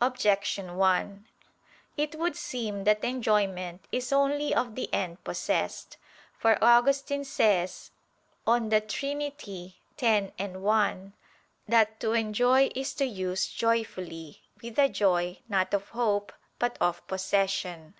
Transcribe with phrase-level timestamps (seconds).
[0.00, 1.26] Objection 1:
[1.98, 5.98] It would seem that enjoyment is only of the end possessed.
[6.38, 7.90] For Augustine says
[8.46, 9.20] (De Trin.
[10.00, 11.12] x, 1)
[11.68, 17.06] that "to enjoy is to use joyfully, with the joy, not of hope, but of
[17.06, 17.92] possession."